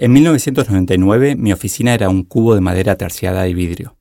[0.00, 3.96] En 1999 mi oficina era un cubo de madera terciada y vidrio,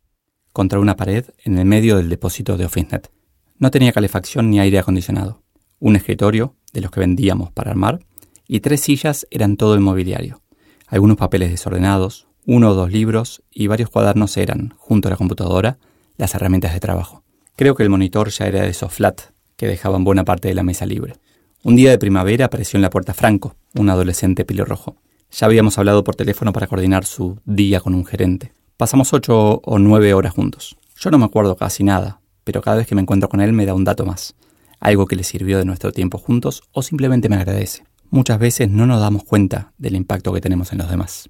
[0.53, 3.09] contra una pared en el medio del depósito de OfficeNet.
[3.57, 5.41] No tenía calefacción ni aire acondicionado.
[5.79, 8.05] Un escritorio, de los que vendíamos para armar,
[8.47, 10.43] y tres sillas eran todo el mobiliario.
[10.85, 15.79] Algunos papeles desordenados, uno o dos libros y varios cuadernos eran, junto a la computadora,
[16.15, 17.23] las herramientas de trabajo.
[17.55, 19.19] Creo que el monitor ya era de esos flat,
[19.55, 21.15] que dejaban buena parte de la mesa libre.
[21.63, 24.95] Un día de primavera apareció en la puerta Franco, un adolescente pelirrojo.
[25.31, 28.53] Ya habíamos hablado por teléfono para coordinar su día con un gerente.
[28.77, 30.77] Pasamos ocho o nueve horas juntos.
[30.99, 33.65] Yo no me acuerdo casi nada, pero cada vez que me encuentro con él me
[33.65, 34.35] da un dato más.
[34.79, 37.83] Algo que le sirvió de nuestro tiempo juntos o simplemente me agradece.
[38.09, 41.29] Muchas veces no nos damos cuenta del impacto que tenemos en los demás.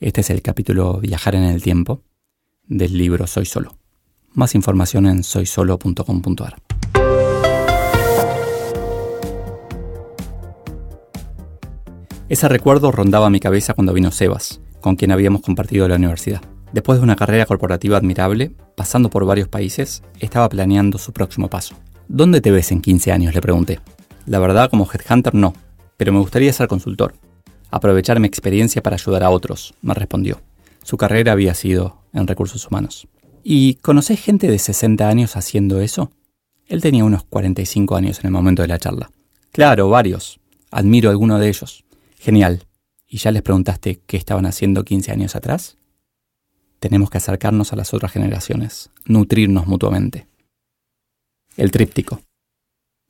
[0.00, 2.02] Este es el capítulo Viajar en el tiempo
[2.66, 3.78] del libro Soy Solo.
[4.34, 6.77] Más información en soysolo.com.ar.
[12.28, 16.42] Ese recuerdo rondaba mi cabeza cuando vino Sebas, con quien habíamos compartido la universidad.
[16.74, 21.74] Después de una carrera corporativa admirable, pasando por varios países, estaba planeando su próximo paso.
[22.06, 23.34] ¿Dónde te ves en 15 años?
[23.34, 23.80] le pregunté.
[24.26, 25.54] La verdad, como headhunter no,
[25.96, 27.14] pero me gustaría ser consultor.
[27.70, 30.38] Aprovechar mi experiencia para ayudar a otros, me respondió.
[30.82, 33.08] Su carrera había sido en recursos humanos.
[33.42, 36.10] ¿Y conocés gente de 60 años haciendo eso?
[36.66, 39.10] Él tenía unos 45 años en el momento de la charla.
[39.50, 40.40] Claro, varios.
[40.70, 41.86] Admiro a alguno de ellos.
[42.18, 42.64] Genial.
[43.06, 45.76] ¿Y ya les preguntaste qué estaban haciendo 15 años atrás?
[46.80, 50.26] Tenemos que acercarnos a las otras generaciones, nutrirnos mutuamente.
[51.56, 52.20] El tríptico.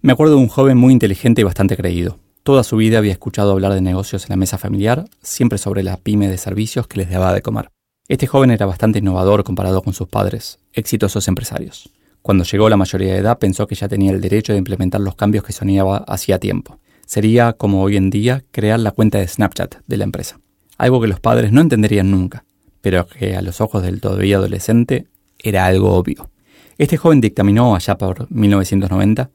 [0.01, 2.19] Me acuerdo de un joven muy inteligente y bastante creído.
[2.43, 5.97] Toda su vida había escuchado hablar de negocios en la mesa familiar, siempre sobre la
[5.97, 7.71] pyme de servicios que les daba de comer.
[8.09, 11.91] Este joven era bastante innovador comparado con sus padres, exitosos empresarios.
[12.23, 15.01] Cuando llegó a la mayoría de edad pensó que ya tenía el derecho de implementar
[15.01, 16.79] los cambios que soñaba hacía tiempo
[17.09, 20.41] sería, como hoy en día, crear la cuenta de Snapchat de la empresa.
[20.77, 22.45] Algo que los padres no entenderían nunca,
[22.83, 25.07] pero que a los ojos del todavía adolescente
[25.39, 26.31] era algo obvio.
[26.77, 29.31] Este joven dictaminó allá por 1990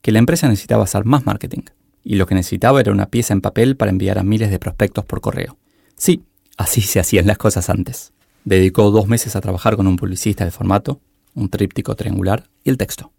[0.00, 1.64] que la empresa necesitaba hacer más marketing,
[2.02, 5.04] y lo que necesitaba era una pieza en papel para enviar a miles de prospectos
[5.04, 5.58] por correo.
[5.96, 6.22] Sí,
[6.56, 8.14] así se hacían las cosas antes.
[8.44, 11.02] Dedicó dos meses a trabajar con un publicista de formato,
[11.34, 13.12] un tríptico triangular y el texto.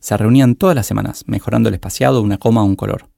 [0.00, 3.10] Se reunían todas las semanas, mejorando el espaciado, una coma o un color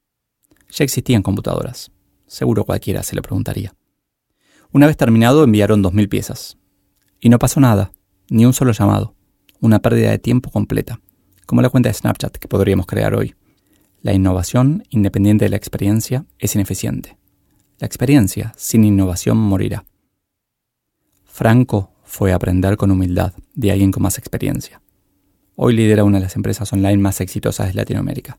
[0.70, 1.90] ya existían computadoras.
[2.26, 3.74] Seguro cualquiera se lo preguntaría.
[4.72, 6.56] Una vez terminado enviaron 2.000 piezas.
[7.20, 7.92] Y no pasó nada,
[8.28, 9.14] ni un solo llamado.
[9.60, 11.00] Una pérdida de tiempo completa,
[11.44, 13.34] como la cuenta de Snapchat que podríamos crear hoy.
[14.00, 17.18] La innovación, independiente de la experiencia, es ineficiente.
[17.78, 19.84] La experiencia, sin innovación, morirá.
[21.24, 24.80] Franco fue aprender con humildad de alguien con más experiencia.
[25.56, 28.38] Hoy lidera una de las empresas online más exitosas de Latinoamérica.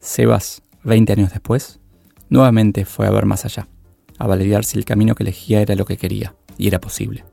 [0.00, 1.80] Sebas 20 años después,
[2.28, 3.68] nuevamente fue a ver más allá,
[4.18, 7.24] a validar si el camino que elegía era lo que quería, y era posible.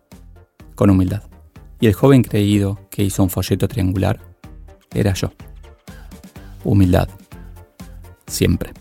[0.76, 1.24] Con humildad.
[1.80, 4.20] Y el joven creído que hizo un folleto triangular
[4.94, 5.32] era yo.
[6.64, 7.10] Humildad.
[8.28, 8.74] Siempre.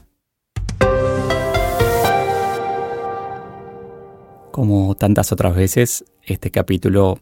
[4.50, 7.21] Como tantas otras veces, este capítulo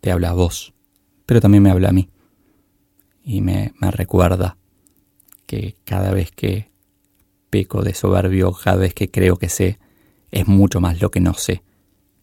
[0.00, 0.74] te habla a vos,
[1.26, 2.10] pero también me habla a mí.
[3.24, 4.57] Y me, me recuerda
[5.48, 6.68] que cada vez que
[7.48, 9.78] peco de soberbio, cada vez que creo que sé,
[10.30, 11.62] es mucho más lo que no sé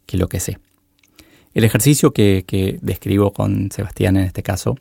[0.05, 0.59] que lo que sé.
[1.55, 4.77] El ejercicio que, describo con Sebastián en este caso,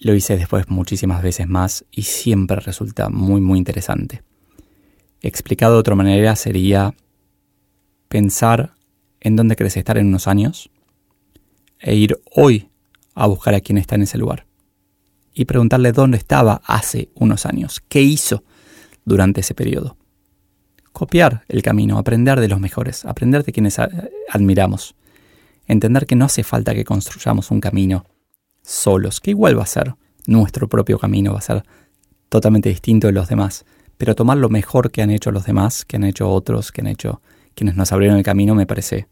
[0.00, 4.22] lo hice después muchísimas veces más y siempre resulta muy muy interesante.
[5.20, 6.94] Explicado de otra manera sería
[8.08, 8.74] pensar
[9.20, 10.68] en dónde querés estar en unos años
[11.78, 12.68] e ir hoy
[13.14, 14.46] a buscar a quien está en ese lugar
[15.34, 18.44] y preguntarle dónde estaba hace unos años, qué hizo
[19.04, 19.96] durante ese periodo.
[20.92, 23.78] Copiar el camino, aprender de los mejores, aprender de quienes
[24.28, 24.94] admiramos,
[25.66, 28.04] entender que no hace falta que construyamos un camino
[28.62, 29.94] solos, que igual va a ser
[30.26, 31.64] nuestro propio camino, va a ser
[32.28, 33.64] totalmente distinto de los demás,
[33.96, 36.86] pero tomar lo mejor que han hecho los demás, que han hecho otros, que han
[36.86, 37.20] hecho
[37.54, 39.08] quienes nos abrieron el camino, me parece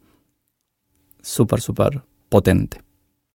[1.23, 2.83] súper, súper potente.